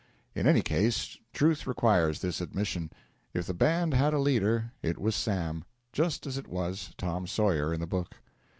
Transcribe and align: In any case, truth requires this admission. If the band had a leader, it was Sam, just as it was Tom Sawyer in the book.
In 0.33 0.47
any 0.47 0.63
case, 0.63 1.15
truth 1.31 1.67
requires 1.67 2.21
this 2.21 2.41
admission. 2.41 2.89
If 3.35 3.45
the 3.45 3.53
band 3.53 3.93
had 3.93 4.15
a 4.15 4.19
leader, 4.19 4.71
it 4.81 4.97
was 4.97 5.13
Sam, 5.15 5.63
just 5.93 6.25
as 6.25 6.39
it 6.39 6.47
was 6.47 6.89
Tom 6.97 7.27
Sawyer 7.27 7.71
in 7.71 7.79
the 7.79 7.85
book. 7.85 8.15